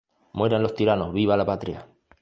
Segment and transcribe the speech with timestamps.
[0.33, 1.87] Mueran los tiranos ¡Viva la Patria!